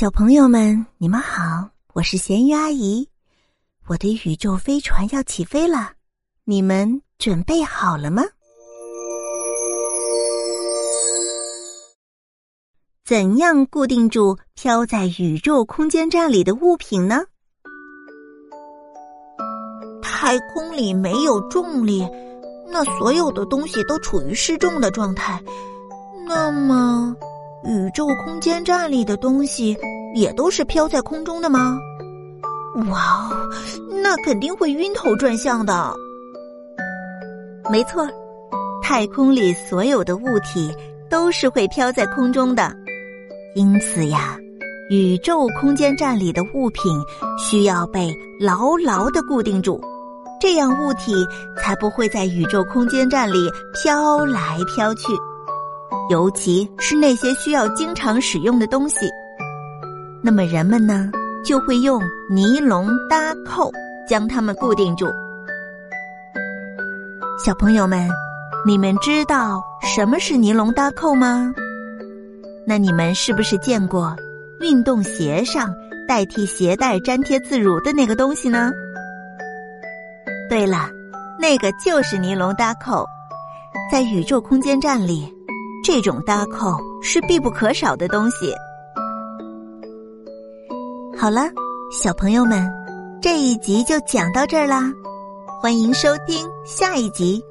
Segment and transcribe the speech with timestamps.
[0.00, 3.06] 小朋友们，你们好，我是咸鱼阿姨。
[3.86, 5.90] 我的宇宙飞船要起飞了，
[6.44, 8.22] 你们准备好了吗？
[13.04, 17.22] 怎样固定住飘在宇宙空间站里的物品呢？
[20.00, 22.08] 太空里没有重力，
[22.68, 25.38] 那所有的东西都处于失重的状态。
[26.26, 27.14] 那么，
[27.64, 29.76] 宇宙空间站里的东西
[30.14, 31.78] 也都是飘在空中的吗？
[32.88, 33.48] 哇哦，
[34.02, 35.92] 那肯定会晕头转向的。
[37.70, 38.06] 没错，
[38.82, 40.72] 太空里所有的物体
[41.10, 42.74] 都是会飘在空中的，
[43.54, 44.38] 因此呀，
[44.88, 46.82] 宇宙空间站里的物品
[47.38, 49.80] 需要被牢牢的固定住，
[50.40, 51.12] 这样物体
[51.58, 53.36] 才不会在宇宙空间站里
[53.74, 55.12] 飘来飘去。
[56.10, 59.08] 尤其是那些需要经常使用的东西，
[60.22, 61.10] 那么人们呢
[61.44, 63.70] 就会用尼龙搭扣
[64.08, 65.06] 将它们固定住。
[67.44, 68.08] 小朋友们，
[68.66, 71.52] 你们知道什么是尼龙搭扣吗？
[72.66, 74.14] 那你们是不是见过
[74.60, 75.72] 运动鞋上
[76.06, 78.70] 代替鞋带粘贴自如的那个东西呢？
[80.48, 80.90] 对了，
[81.38, 83.06] 那个就是尼龙搭扣，
[83.90, 85.32] 在宇宙空间站里。
[85.92, 88.54] 这种搭扣是必不可少的东西。
[91.18, 91.42] 好了，
[91.90, 92.64] 小朋友们，
[93.20, 94.84] 这一集就讲到这儿啦，
[95.60, 97.42] 欢迎收听下一集。